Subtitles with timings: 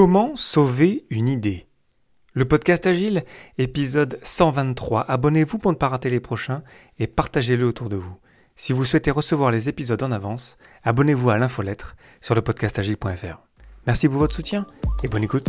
[0.00, 1.66] Comment sauver une idée?
[2.32, 3.24] Le podcast Agile,
[3.58, 5.00] épisode 123.
[5.00, 6.62] Abonnez-vous pour ne pas rater les prochains
[7.00, 8.16] et partagez-le autour de vous.
[8.54, 13.42] Si vous souhaitez recevoir les épisodes en avance, abonnez-vous à l'infolettre sur le podcastagile.fr.
[13.88, 14.66] Merci pour votre soutien
[15.02, 15.48] et bonne écoute.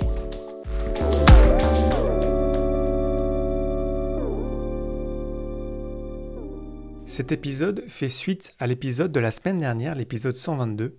[7.11, 10.95] Cet épisode fait suite à l'épisode de la semaine dernière, l'épisode 122,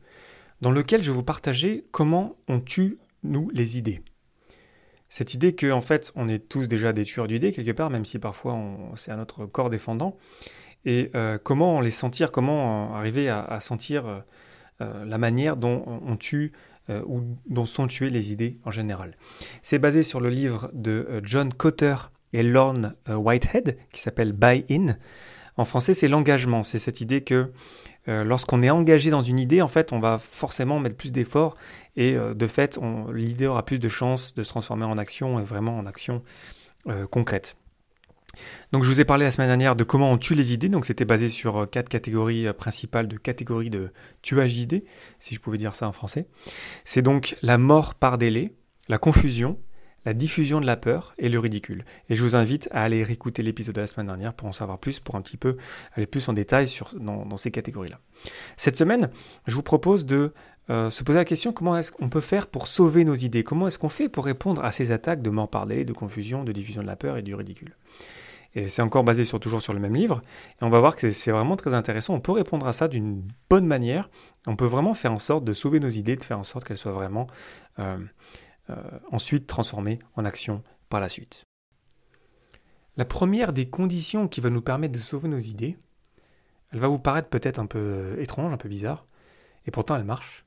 [0.61, 4.03] dans lequel je vous partageais comment on tue, nous, les idées.
[5.09, 8.05] Cette idée que, en fait, on est tous déjà des tueurs d'idées quelque part, même
[8.05, 8.59] si parfois
[8.95, 10.19] c'est à notre corps défendant,
[10.85, 14.23] et euh, comment les sentir, comment arriver à, sentir
[14.83, 16.53] euh, la manière dont on tue
[16.91, 19.17] euh, ou dont sont tuées les idées en général.
[19.63, 21.97] C'est basé sur le livre de John Cotter
[22.35, 24.99] et Lorne Whitehead qui s'appelle Buy In.
[25.57, 26.63] En français, c'est l'engagement.
[26.63, 27.51] C'est cette idée que
[28.09, 31.55] euh, lorsqu'on est engagé dans une idée, en fait, on va forcément mettre plus d'efforts
[31.97, 32.79] et euh, de fait,
[33.13, 36.23] l'idée aura plus de chances de se transformer en action et vraiment en action
[36.89, 37.57] euh, concrète.
[38.73, 40.87] Donc je vous ai parlé la semaine dernière de comment on tue les idées, donc
[40.87, 43.93] c'était basé sur quatre catégories principales de catégories de
[44.23, 44.85] tuage d'idées,
[45.19, 46.27] si je pouvais dire ça en français.
[46.83, 48.55] C'est donc la mort par délai,
[48.89, 49.59] la confusion,
[50.05, 51.85] la diffusion de la peur et le ridicule.
[52.09, 54.79] Et je vous invite à aller réécouter l'épisode de la semaine dernière pour en savoir
[54.79, 55.57] plus, pour un petit peu
[55.95, 58.01] aller plus en détail sur, dans, ces catégories-là.
[58.57, 59.11] Cette semaine,
[59.47, 60.33] je vous propose de
[60.71, 63.45] euh, se poser la question comment est-ce qu'on peut faire pour sauver nos idées?
[63.45, 66.53] Comment est-ce qu'on fait pour répondre à ces attaques de mort par de confusion, de
[66.53, 67.77] diffusion de la peur et du ridicule?
[68.55, 70.23] Et c'est encore basé sur, toujours sur le même livre.
[70.61, 72.15] Et on va voir que c'est vraiment très intéressant.
[72.15, 74.11] On peut répondre à ça d'une bonne manière.
[74.47, 76.77] On peut vraiment faire en sorte de sauver nos idées, de faire en sorte qu'elles
[76.77, 77.27] soient vraiment
[77.79, 77.97] euh,
[78.71, 78.77] euh,
[79.11, 81.45] ensuite transformées en action par la suite.
[82.97, 85.79] La première des conditions qui va nous permettre de sauver nos idées,
[86.71, 89.07] elle va vous paraître peut-être un peu étrange, un peu bizarre,
[89.67, 90.45] et pourtant elle marche,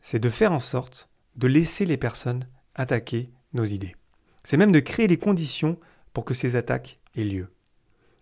[0.00, 3.96] c'est de faire en sorte de laisser les personnes attaquer nos idées.
[4.44, 5.78] C'est même de créer les conditions
[6.12, 7.48] pour que ces attaques aient lieu.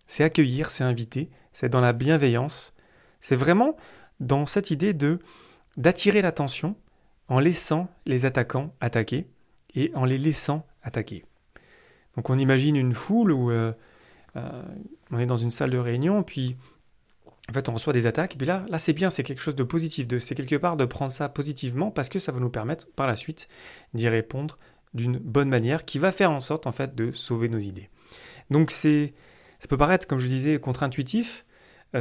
[0.06, 2.72] C'est accueillir, c'est inviter, c'est dans la bienveillance,
[3.20, 3.76] c'est vraiment
[4.20, 5.18] dans cette idée de
[5.76, 6.76] d'attirer l'attention
[7.28, 9.26] en laissant les attaquants attaquer
[9.74, 11.24] et en les laissant attaquer.
[12.16, 13.72] Donc on imagine une foule où euh,
[14.36, 14.62] euh,
[15.10, 16.56] on est dans une salle de réunion, puis
[17.48, 19.56] en fait on reçoit des attaques, et puis là, là c'est bien, c'est quelque chose
[19.56, 22.50] de positif, de, c'est quelque part de prendre ça positivement parce que ça va nous
[22.50, 23.48] permettre par la suite
[23.94, 24.58] d'y répondre
[24.94, 27.90] d'une bonne manière qui va faire en sorte en fait de sauver nos idées.
[28.50, 29.14] Donc c'est,
[29.58, 31.44] ça peut paraître, comme je disais, contre-intuitif,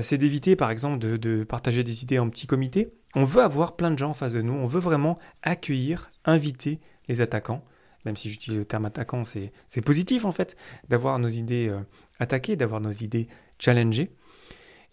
[0.01, 2.94] c'est d'éviter par exemple de, partager des idées en petit comité.
[3.13, 6.79] On veut avoir plein de gens en face de nous, on veut vraiment accueillir, inviter
[7.07, 7.63] les attaquants.
[8.05, 10.55] Même si j'utilise le terme attaquant, c'est positif en fait,
[10.89, 11.79] d'avoir nos idées euh,
[12.19, 14.11] attaquées, d'avoir nos idées challengées.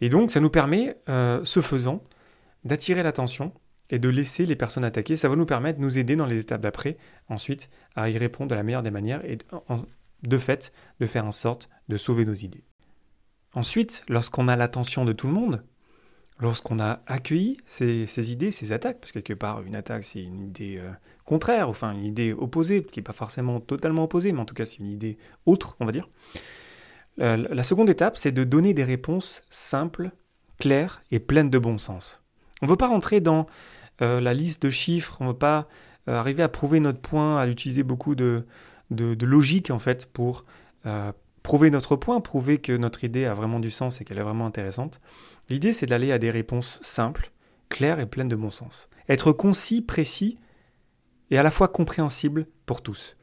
[0.00, 2.02] Et donc ça nous permet, euh, ce faisant,
[2.64, 3.52] d'attirer l'attention
[3.90, 5.16] et de laisser les personnes attaquer.
[5.16, 6.96] Ça va nous permettre de nous aider dans les étapes d'après,
[7.28, 9.38] ensuite, à y répondre de la meilleure des manières et
[10.22, 12.64] de fait, de faire en sorte de sauver nos idées.
[13.54, 15.62] Ensuite, lorsqu'on a l'attention de tout le monde,
[16.40, 20.40] lorsqu'on a accueilli ces, idées, ces attaques, parce que quelque part, une attaque, c'est une
[20.40, 20.90] idée euh,
[21.24, 24.64] contraire, enfin une idée opposée, qui n'est pas forcément totalement opposée, mais en tout cas,
[24.64, 26.08] c'est une idée autre, on va dire.
[27.20, 30.10] Euh, la seconde étape, c'est de donner des réponses simples,
[30.58, 32.22] claires et pleines de bon sens.
[32.62, 33.46] On ne veut pas rentrer dans
[34.00, 35.68] euh, la liste de chiffres, on ne veut pas
[36.06, 38.44] arriver à prouver notre point, à utiliser beaucoup de,
[38.90, 40.44] de, logique, en fait, pour
[41.42, 44.46] prouver notre point, prouver que notre idée a vraiment du sens et qu'elle est vraiment
[44.46, 45.00] intéressante.
[45.48, 47.32] L'idée, c'est d'aller à des réponses simples,
[47.68, 48.88] claires et pleines de bon sens.
[49.08, 50.38] Être concis, précis
[51.30, 53.16] et à la fois compréhensible pour tous.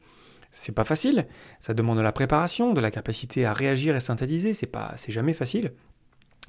[0.50, 1.28] C'est pas facile,
[1.60, 5.12] ça demande de la préparation, de la capacité à réagir et synthétiser, c'est pas c'est
[5.12, 5.72] jamais facile.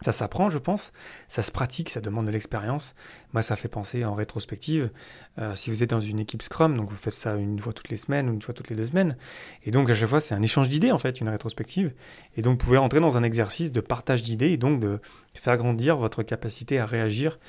[0.02, 0.94] Ça s'apprend, je pense.
[1.28, 2.96] Ça se pratique, ça demande de l'expérience.
[3.34, 4.90] Moi, ça fait penser en rétrospective.
[5.38, 7.90] Euh, si vous êtes dans une équipe Scrum, donc vous faites ça une fois toutes
[7.90, 9.16] les semaines ou une fois toutes les deux semaines.
[9.64, 11.94] Et donc, à chaque fois, c'est un échange d'idées, en fait, une rétrospective.
[12.36, 15.00] Et donc, vous pouvez entrer dans un exercice de partage d'idées et donc de
[15.36, 17.40] faire grandir votre capacité à réagir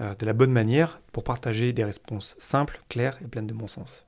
[0.00, 3.68] euh, de la bonne manière pour partager des réponses simples, claires et pleines de bon
[3.68, 4.06] sens.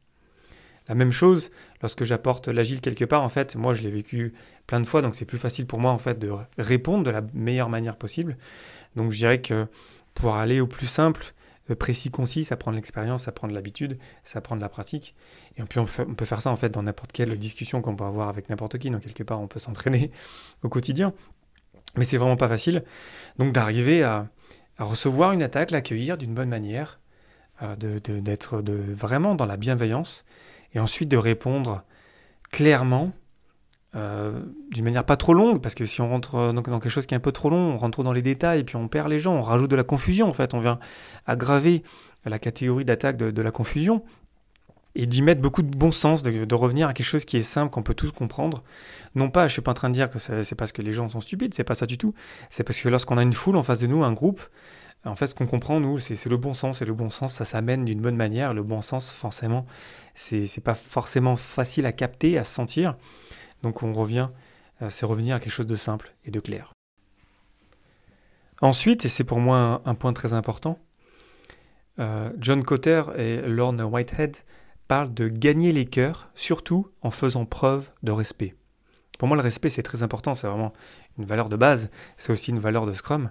[0.89, 1.51] La même chose,
[1.81, 4.35] lorsque j'apporte l'agile quelque part, en fait, moi je l'ai vécu
[4.67, 7.23] plein de fois, donc c'est plus facile pour moi en fait de répondre de la
[7.33, 8.37] meilleure manière possible.
[8.97, 9.67] Donc je dirais que
[10.15, 11.35] pour aller au plus simple
[11.71, 15.15] euh, précis, concis, ça prend l'expérience, ça prend de l'habitude, ça prend de la pratique.
[15.57, 18.29] Et puis on, peut faire ça en fait dans n'importe quelle discussion qu'on peut avoir
[18.29, 18.91] avec n'importe qui.
[18.91, 20.11] Donc quelque part, on peut s'entraîner
[20.63, 21.13] au quotidien.
[21.97, 22.85] Mais c'est vraiment pas facile.
[23.39, 24.29] Donc d'arriver à,
[24.79, 26.99] recevoir une attaque, l'accueillir d'une bonne manière,
[27.63, 30.25] euh, d'être de, vraiment dans la bienveillance,
[30.75, 31.83] et ensuite de répondre
[32.51, 33.13] clairement
[33.97, 34.33] euh,
[34.73, 37.15] d'une manière pas trop longue, parce que si on rentre euh, dans, quelque chose qui
[37.15, 39.21] est un peu trop long, on rentre trop dans les détails, puis on perd les
[39.21, 40.81] gens, on rajoute de la confusion, en fait, on vient
[41.27, 41.85] aggraver
[42.25, 44.03] la catégorie d'attaque de, la confusion,
[44.97, 47.71] et d'y mettre beaucoup de bon sens, de, revenir à quelque chose qui est simple,
[47.71, 48.65] qu'on peut tous comprendre.
[49.15, 51.09] Non pas, je suis pas en train de dire que c'est parce que les gens
[51.09, 52.15] sont stupides, c'est pas ça du tout,
[52.51, 54.43] c'est parce que lorsqu'on a une foule en face de nous, un groupe,
[55.05, 57.45] en fait, ce qu'on comprend, nous, c'est le bon sens, et le bon sens, ça
[57.45, 59.67] s'amène d'une bonne manière, le bon sens, forcément,
[60.15, 62.97] c'est pas forcément facile à capter, à sentir,
[63.63, 64.29] donc on revient,
[64.83, 66.73] euh, c'est revenir à quelque chose de simple et de clair.
[68.63, 70.79] Ensuite, et c'est pour moi un, point très important,
[71.99, 74.39] euh, John Cotter et Lorne Whitehead
[74.89, 78.55] parlent de gagner les cœurs, surtout en faisant preuve de respect.
[79.19, 80.73] Pour moi, le respect, c'est très important, c'est vraiment
[81.19, 83.31] une valeur de base, c'est aussi une valeur de Scrum.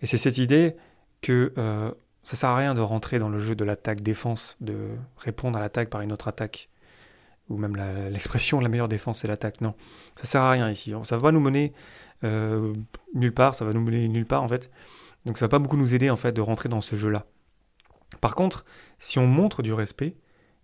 [0.00, 0.76] Et c'est cette idée
[1.24, 1.90] que euh,
[2.22, 5.88] ça sert à rien de rentrer dans le jeu de l'attaque-défense, de répondre à l'attaque
[5.88, 6.68] par une autre attaque
[7.48, 7.76] ou même
[8.10, 9.62] l'expression la, meilleure défense c'est l'attaque.
[9.62, 9.74] Non,
[10.16, 10.92] ça sert à rien ici.
[11.04, 11.72] Ça va pas nous mener
[12.24, 12.74] euh,
[13.14, 14.70] nulle part, ça va nous mener nulle part en fait.
[15.24, 17.24] Donc ça va pas beaucoup nous aider en fait de rentrer dans ce jeu-là.
[18.20, 18.66] Par contre,
[18.98, 20.14] si on montre du respect,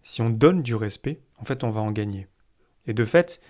[0.02, 2.28] si on donne du respect, en fait on va en gagner.
[2.86, 3.40] Et de fait,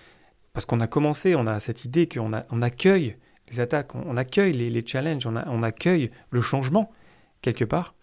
[0.53, 3.17] parce qu'on a commencé, on a cette idée qu'on on accueille
[3.51, 6.93] les attaques, on, accueille les, challenges, on, accueille le changement
[7.43, 7.95] quelque part.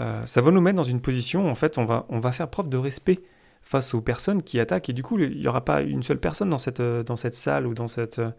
[0.00, 2.48] Euh, ça va nous mettre dans une position, en fait, on va, on va faire
[2.48, 3.20] preuve de respect
[3.60, 4.88] face aux personnes qui attaquent.
[4.88, 7.34] Et du coup, il n'y aura pas une seule personne dans cette, euh, dans cette
[7.34, 8.30] salle ou dans, cette, euh,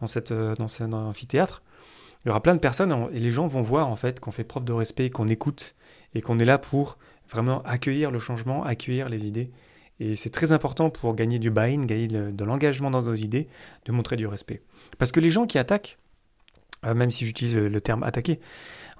[0.00, 1.62] dans, cette, dans cet amphithéâtre.
[2.24, 4.44] Il y aura plein de personnes et les gens vont voir en fait qu'on fait
[4.44, 5.76] preuve de respect, qu'on écoute
[6.14, 6.98] et qu'on est là pour
[7.30, 9.52] vraiment accueillir le changement, accueillir les idées.
[10.00, 13.48] Et c'est très important pour gagner du buy-in, gagner de l'engagement dans nos idées,
[13.84, 14.62] de montrer du respect.
[14.98, 15.98] Parce que les gens qui attaquent,
[16.84, 18.40] même si j'utilise le terme attaquer,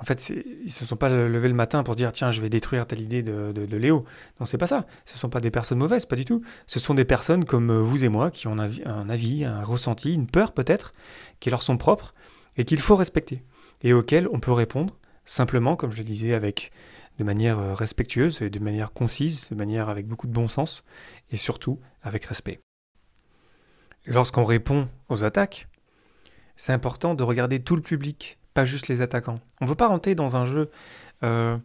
[0.01, 2.49] en fait, ils ne se sont pas levés le matin pour dire tiens, je vais
[2.49, 4.05] détruire telle idée de, de, Léo.
[4.39, 4.87] Non, c'est pas ça.
[5.05, 6.43] Ce sont pas des personnes mauvaises, pas du tout.
[6.67, 9.45] Ce sont des personnes comme euh, vous et moi qui ont un avis, un, avis,
[9.45, 10.95] un ressenti, une peur peut-être,
[11.41, 12.15] qui leur sont propres
[12.57, 13.43] et qu'il faut respecter
[13.83, 16.71] et auxquelles on peut répondre simplement, comme je le disais, avec
[17.19, 20.85] de manière euh, respectueuse et de manière concise, de manière avec beaucoup de bon sens
[21.31, 22.61] et surtout avec respect.
[24.07, 25.67] lorsqu'on répond aux attaques,
[26.59, 29.39] c'est important de regarder tout le public pas juste les attaquants.
[29.61, 30.69] On ne veut pas rentrer dans un jeu
[31.23, 31.57] euh,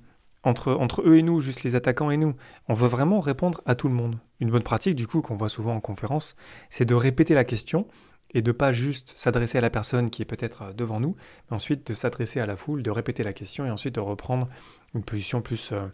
[0.43, 2.35] entre, eux et nous, juste les attaquants et nous.
[2.67, 4.19] On veut vraiment répondre à tout le monde.
[4.39, 6.35] Une bonne pratique, du coup, qu'on voit souvent en conférence,
[6.69, 7.87] c'est de répéter la question
[8.35, 11.15] et de pas juste s'adresser à la personne qui est peut-être euh, devant nous,
[11.49, 14.47] mais ensuite de s'adresser à la foule, de répéter la question et ensuite de reprendre
[14.93, 15.87] une position plus euh,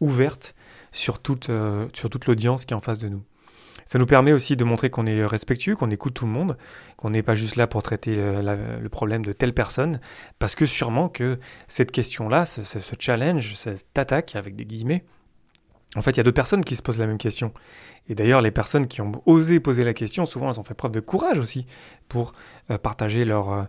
[0.00, 0.54] ouverte
[0.92, 1.48] sur toute
[2.26, 3.22] l'audience qui est en face de nous.
[3.88, 6.58] Ça nous permet aussi de montrer qu'on est respectueux, qu'on écoute tout le monde,
[6.98, 9.98] qu'on n'est pas juste là pour traiter le, problème de telle personne,
[10.38, 11.38] parce que sûrement que
[11.68, 15.06] cette question-là, ce, challenge, cette attaque avec des guillemets,
[15.96, 17.54] en fait, il y a d'autres personnes qui se posent la même question.
[18.10, 20.92] Et d'ailleurs, les personnes qui ont osé poser la question, souvent, elles ont fait preuve
[20.92, 21.64] de courage aussi
[22.08, 22.34] pour
[22.70, 23.62] euh, partager leur, euh,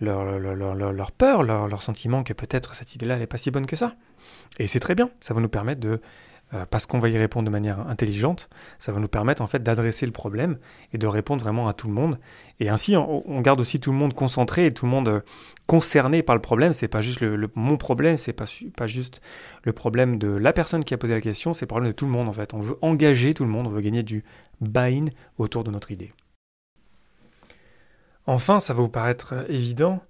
[0.00, 3.76] leur, leur, leur, peur, leur, sentiment que peut-être cette idée-là n'est pas si bonne que
[3.76, 3.94] ça.
[4.58, 6.00] Et c'est très bien, ça va nous permettre de
[6.52, 8.48] euh, parce qu'on va y répondre de manière intelligente,
[8.80, 10.58] ça va nous permettre en fait d'adresser le problème
[10.92, 12.18] et de répondre vraiment à tout le monde.
[12.58, 15.20] Et ainsi, on, garde aussi tout le monde concentré et tout le monde euh,
[15.68, 16.72] concerné par le problème.
[16.72, 17.22] C'est pas juste
[17.54, 19.20] mon problème, c'est pas, pas juste
[19.62, 22.06] le problème de la personne qui a posé la question, c'est le problème de tout
[22.06, 22.52] le monde en fait.
[22.52, 24.24] On veut engager tout le monde, on veut gagner du
[24.60, 25.04] buy-in
[25.38, 26.12] autour de notre idée.
[28.26, 30.02] Enfin, ça va vous paraître euh, évident,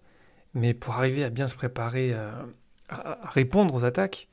[0.55, 4.29] mais pour arriver à bien se préparer à répondre aux attaques,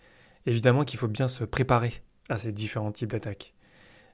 [0.48, 1.94] évidemment qu'il faut bien se préparer
[2.30, 3.54] à ces différents types d'attaques.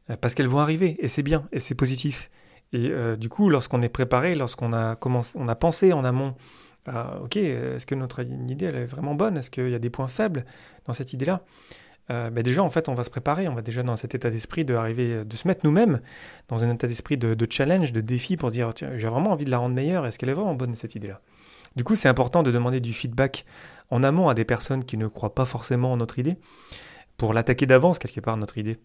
[0.10, 2.30] Euh, parce qu'elles vont arriver, et c'est bien, et c'est positif.
[2.74, 6.36] Et euh, du coup, lorsqu'on est préparé, lorsqu'on a, commencé, on a pensé en amont,
[6.86, 9.38] bah, ok, est-ce que notre idée est vraiment bonne?
[9.38, 10.44] Est-ce qu'il y a des points faibles
[10.86, 11.44] dans cette idée-là?
[12.12, 14.30] Euh, bah, déjà en fait on va se préparer, on va déjà dans cet état
[14.30, 16.02] d'esprit de arriver, de se mettre nous-mêmes
[16.50, 19.58] dans un état d'esprit de, challenge, de défi pour dire j'ai vraiment envie de la
[19.58, 21.22] rendre meilleure, est-ce qu'elle est vraiment bonne cette idée-là?
[21.78, 23.46] Du coup c'est important de demander du feedback
[23.90, 26.38] en amont à des personnes qui ne croient pas forcément en notre idée,
[27.18, 28.78] pour l'attaquer d'avance quelque part notre idée.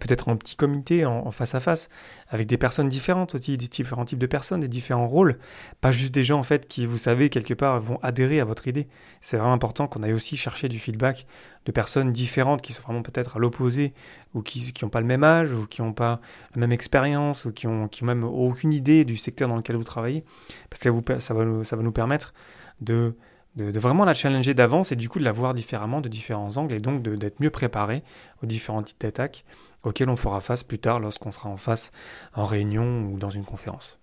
[0.00, 1.88] Peut-être en petit comité, en, face à face,
[2.28, 5.38] avec des personnes différentes aussi, des différents types de personnes, des différents rôles,
[5.80, 8.68] pas juste des gens en fait qui, vous savez, quelque part vont adhérer à votre
[8.68, 8.86] idée.
[9.20, 11.26] C'est vraiment important qu'on aille aussi chercher du feedback
[11.64, 13.94] de personnes différentes qui sont vraiment peut-être à l'opposé,
[14.34, 16.20] ou qui n'ont pas le même âge, ou qui n'ont pas
[16.54, 20.22] la même expérience, ou qui ont, même aucune idée du secteur dans lequel vous travaillez,
[20.68, 21.44] parce que ça va
[21.82, 22.34] nous permettre
[22.82, 23.14] de
[23.58, 26.74] de, vraiment la challenger d'avance et du coup de la voir différemment de différents angles
[26.74, 28.02] et donc d'être mieux préparé
[28.42, 29.44] aux différents types d'attaques
[29.82, 31.92] auxquelles on fera face plus tard lorsqu'on sera en face
[32.34, 33.98] en réunion ou dans une conférence.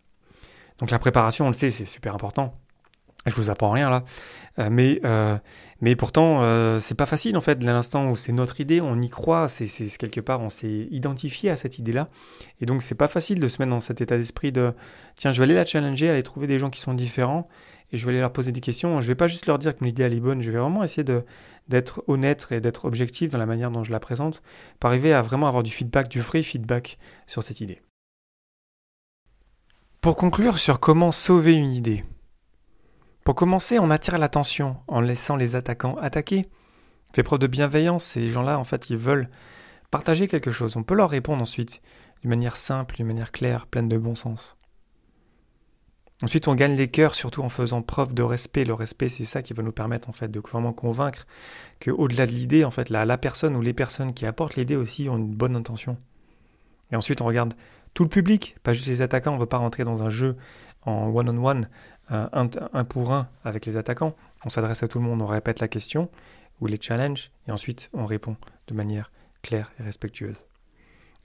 [0.79, 2.53] Donc la préparation, on le sait, c'est super important.
[3.25, 4.03] Je vous apprends rien là,
[4.59, 5.35] euh, mais euh,
[5.81, 7.63] mais pourtant euh, c'est pas facile en fait.
[7.63, 9.65] L'instant où c'est notre idée, on y croit, c'est
[9.97, 12.09] quelque part on s'est identifié à cette idée-là,
[12.61, 14.73] et donc c'est pas facile de se mettre dans cet état d'esprit de
[15.15, 17.47] tiens je vais aller la challenger, aller trouver des gens qui sont différents
[17.91, 19.01] et je vais aller leur poser des questions.
[19.01, 20.83] Je vais pas juste leur dire que mon idée elle est bonne, je vais vraiment
[20.83, 21.03] essayer
[21.67, 24.41] d'être honnête et d'être objectif dans la manière dont je la présente,
[24.79, 27.81] pour arriver à vraiment avoir du feedback, du vrai feedback sur cette idée.
[30.01, 32.03] Pour conclure sur comment sauver une idée.
[33.23, 36.45] Pour commencer, on attire l'attention en laissant les attaquants attaquer.
[37.15, 39.29] Fait preuve de bienveillance, ces gens-là, en fait, ils veulent
[39.89, 40.77] partager quelque chose.
[40.77, 41.81] On peut leur répondre ensuite
[42.21, 44.57] d'une manière simple, d'une manière claire, pleine de bon sens.
[46.21, 48.63] Ensuite, on gagne les cœurs, surtout en faisant preuve de respect.
[48.63, 51.27] Le respect, c'est ça qui va nous permettre en fait de vraiment convaincre
[51.79, 55.09] que, au-delà de l'idée, en fait, la, personne ou les personnes qui apportent l'idée aussi
[55.09, 55.97] ont une bonne intention.
[56.91, 57.53] Et ensuite, on regarde
[57.93, 59.31] tout le public, pas juste les attaquants.
[59.31, 60.37] On ne veut pas rentrer dans un jeu
[60.83, 61.67] en one-on-one,
[62.09, 62.47] un,
[62.85, 64.15] pour un avec les attaquants.
[64.45, 66.09] On s'adresse à tout le monde, on répète la question
[66.61, 70.37] ou les challenges, et ensuite on répond de manière claire et respectueuse.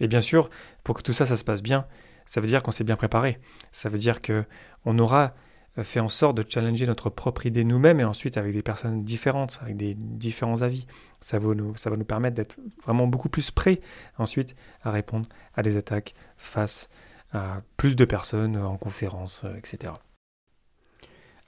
[0.00, 0.50] Et bien sûr,
[0.82, 1.86] pour que tout ça se passe bien,
[2.30, 3.40] ça veut dire qu'on s'est bien préparé.
[3.72, 4.44] Ça veut dire que
[4.84, 5.34] on aura
[5.82, 9.58] fait en sorte de challenger notre propre idée nous-mêmes et ensuite avec des personnes différentes,
[9.62, 10.86] avec des différents avis.
[11.18, 13.80] Ça va nous, ça va nous permettre d'être vraiment beaucoup plus prêts
[14.16, 16.88] ensuite à répondre à des attaques face
[17.32, 19.92] à plus de personnes en conférence, euh, etc.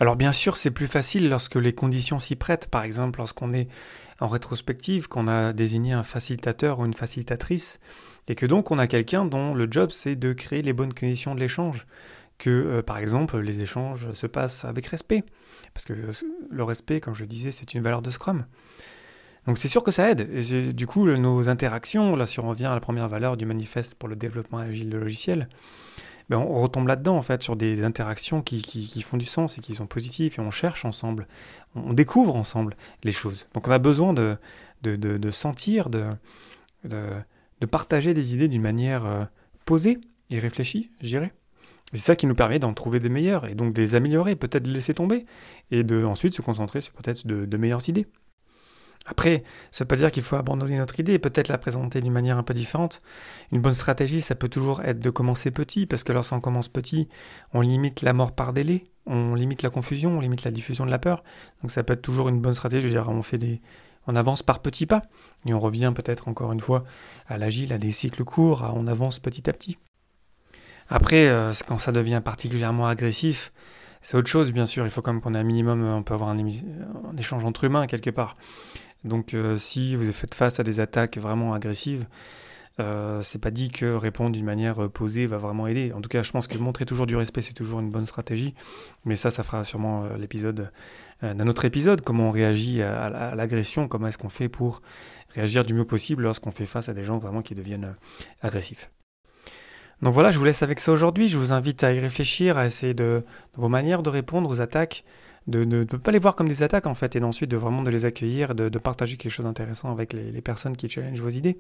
[0.02, 2.66] Alors bien sûr, c'est plus facile lorsque les conditions s'y prêtent.
[2.66, 3.68] Par exemple, lorsqu'on est
[4.18, 7.78] en rétrospective, qu'on a désigné un facilitateur ou une facilitatrice,
[8.26, 11.36] et que donc on a quelqu'un dont le job c'est de créer les bonnes conditions
[11.36, 11.86] de l'échange.
[12.38, 15.22] Que euh, par exemple les échanges se passent avec respect.
[15.72, 16.12] Parce que euh,
[16.50, 18.44] le respect, comme je disais, c'est une valeur de Scrum.
[19.46, 20.28] Donc c'est sûr que ça aide.
[20.32, 23.94] Et du coup, nos interactions, là si on revient à la première valeur du manifeste
[23.94, 25.48] pour le développement agile de logiciels,
[26.34, 29.74] on retombe là-dedans en fait sur des interactions qui, qui, font du sens et qui
[29.74, 31.26] sont positives et on cherche ensemble,
[31.74, 33.46] on découvre ensemble les choses.
[33.54, 34.36] Donc on a besoin de,
[34.82, 36.06] de, de, sentir, de,
[37.62, 39.24] de partager des idées d'une manière euh,
[39.64, 39.98] posée
[40.30, 41.18] et réfléchie, je.
[41.92, 44.64] C'est ça qui nous permet d'en trouver des meilleures et donc de les améliorer, peut-être
[44.64, 45.26] de laisser tomber
[45.70, 48.06] et de ensuite se concentrer sur peut-être de, meilleures idées.
[49.06, 49.42] Après,
[49.72, 52.38] ça ne veut pas dire qu'il faut abandonner notre idée, peut-être la présenter d'une manière
[52.38, 53.02] un peu différente.
[53.50, 57.08] Une bonne stratégie, ça peut toujours être de commencer petit, parce que lorsqu'on commence petit,
[57.52, 60.90] on limite la mort par délai, on limite la confusion, on limite la diffusion de
[60.90, 61.24] la peur.
[61.62, 63.60] Donc ça peut être toujours une bonne stratégie, je veux dire, on fait des,
[64.06, 65.02] on avance par petits pas,
[65.46, 66.84] et on revient peut-être encore une fois
[67.26, 69.78] à l'agile, à des cycles courts, on avance petit à petit.
[70.88, 73.52] Après, euh, quand ça devient particulièrement agressif,
[74.02, 74.84] c'est autre chose, bien sûr.
[74.84, 76.36] Il faut quand même qu'on ait un minimum, on peut avoir un,
[77.16, 78.34] échange entre humains quelque part.
[79.04, 82.06] Donc, euh, si vous faites face à des attaques vraiment agressives,
[82.80, 85.92] euh, c'est pas dit que répondre d'une manière euh, posée va vraiment aider.
[85.92, 88.54] En tout cas, je pense que montrer toujours du respect, c'est toujours une bonne stratégie.
[89.04, 90.70] Mais ça, ça fera sûrement l'épisode
[91.22, 92.00] d'un autre épisode.
[92.00, 94.82] Comment on réagit à, l'agression, comment est-ce qu'on fait pour
[95.34, 97.94] réagir du mieux possible lorsqu'on fait face à des gens vraiment qui deviennent
[98.40, 98.90] agressifs?
[100.00, 101.28] Donc voilà, je vous laisse avec ça aujourd'hui.
[101.28, 105.04] Je vous invite à y réfléchir, à essayer de vos manières de répondre aux attaques
[105.46, 107.90] de ne pas les voir comme des attaques en fait, et ensuite de vraiment de
[107.90, 111.58] les accueillir, de, de partager quelque chose d'intéressant avec les, personnes qui challengent vos idées.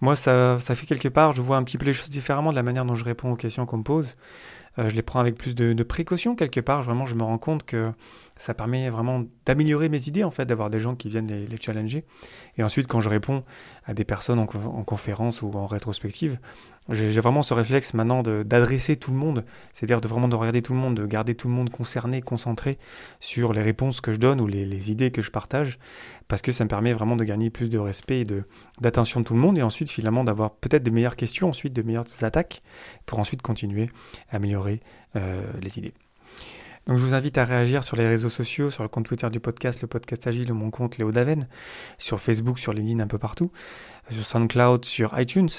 [0.00, 2.56] Moi, ça, ça fait quelque part, je vois un petit peu les choses différemment de
[2.56, 4.16] la manière dont je réponds aux questions qu'on me pose.
[4.78, 6.82] Euh, je les prends avec plus de, précaution quelque part.
[6.82, 7.92] Vraiment, je me rends compte que
[8.36, 11.56] ça permet vraiment d'améliorer mes idées, en fait, d'avoir des gens qui viennent les, les,
[11.60, 12.04] challenger.
[12.56, 13.44] Et ensuite, quand je réponds
[13.84, 16.38] à des personnes en conférence ou en rétrospective,
[16.88, 20.72] j'ai vraiment ce réflexe maintenant d'adresser tout le monde, c'est-à-dire de vraiment de regarder tout
[20.72, 22.78] le monde, de garder tout le monde concerné, concentré
[23.20, 25.78] sur les réponses que je donne ou les, les idées que je partage,
[26.26, 28.26] parce que ça me permet vraiment de gagner plus de respect et
[28.80, 31.82] d'attention de, tout le monde, et ensuite finalement d'avoir peut-être des meilleures questions, ensuite de
[31.82, 32.62] meilleures attaques,
[33.06, 33.88] pour ensuite continuer
[34.30, 34.80] à améliorer
[35.14, 35.94] euh, les idées.
[36.88, 39.38] Donc je vous invite à réagir sur les réseaux sociaux, sur le compte Twitter du
[39.38, 41.46] podcast, le podcast Agile ou mon compte Léo Daven,
[41.96, 43.52] sur Facebook, sur LinkedIn, un peu partout,
[44.10, 45.50] sur SoundCloud, sur iTunes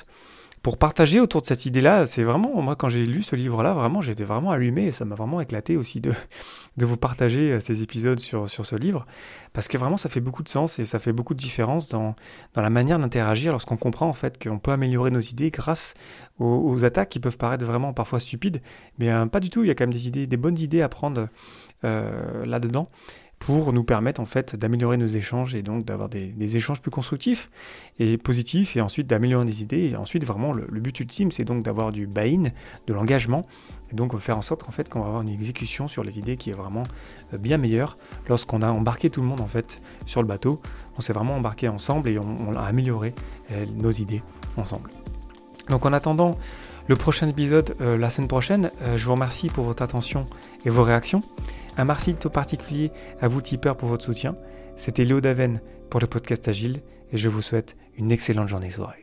[0.64, 2.06] pour partager autour de cette idée-là.
[2.06, 5.14] C'est vraiment, moi, quand j'ai lu ce livre-là, vraiment, j'étais vraiment allumé et ça m'a
[5.14, 6.14] vraiment éclaté aussi de,
[6.78, 9.06] vous partager euh, ces épisodes sur, ce livre.
[9.52, 12.16] Parce que vraiment, ça fait beaucoup de sens et ça fait beaucoup de différence dans,
[12.54, 15.96] dans la manière d'interagir lorsqu'on comprend en fait qu'on peut améliorer nos idées grâce
[16.40, 18.62] aux, attaques qui peuvent paraître vraiment parfois stupides.
[19.00, 20.82] Mais euh, pas du tout, il y a quand même des idées, des bonnes idées
[20.82, 21.28] à prendre
[21.84, 22.88] euh, là-dedans
[23.46, 27.50] pour nous permettre en fait d'améliorer nos échanges et donc d'avoir des, échanges plus constructifs
[28.00, 31.62] et positifs et ensuite d'améliorer des idées et ensuite vraiment le, but ultime c'est donc
[31.62, 32.52] d'avoir du buy-in,
[32.88, 33.46] de l'engagement
[33.92, 36.38] et donc faire en sorte en fait qu'on va avoir une exécution sur les idées
[36.38, 36.84] qui est vraiment
[37.34, 37.98] euh, bien meilleure
[38.30, 40.62] lorsqu'on a embarqué tout le monde en fait sur le bateau,
[40.98, 43.14] on s'est vraiment embarqué ensemble et on, a amélioré
[43.52, 44.24] euh, nos idées
[44.56, 44.90] ensemble.
[45.68, 46.38] Donc en attendant
[46.88, 50.28] le prochain épisode euh, la semaine prochaine, je vous remercie pour votre attention
[50.66, 51.24] et vos réactions.
[51.78, 54.36] Un merci tout particulier à vous tipeurs pour votre soutien.
[54.76, 59.02] C'était Léo Daven pour le podcast Agile et je vous souhaite une excellente journée soirée.